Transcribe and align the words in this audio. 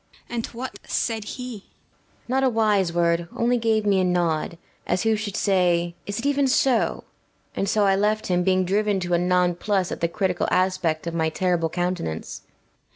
BELLAMIRA. 0.29 0.35
And 0.35 0.45
what 0.47 0.79
said 0.89 1.23
he? 1.25 1.59
PILIA 1.59 1.61
BORZA. 1.61 2.29
Not 2.29 2.43
a 2.43 2.49
wise 2.49 2.91
word; 2.91 3.27
only 3.35 3.57
gave 3.59 3.85
me 3.85 3.99
a 3.99 4.03
nod, 4.03 4.57
as 4.87 5.03
who 5.03 5.15
should 5.15 5.35
say, 5.37 5.93
"Is 6.07 6.17
it 6.17 6.25
even 6.25 6.47
so?" 6.47 7.03
and 7.55 7.69
so 7.69 7.83
I 7.85 7.95
left 7.95 8.25
him, 8.25 8.41
being 8.43 8.65
driven 8.65 8.99
to 9.01 9.13
a 9.13 9.19
non 9.19 9.53
plus 9.53 9.91
at 9.91 10.01
the 10.01 10.07
critical 10.07 10.47
aspect 10.49 11.05
of 11.05 11.13
my 11.13 11.29
terrible 11.29 11.69
countenance. 11.69 12.39
BELLAMIRA. 12.45 12.51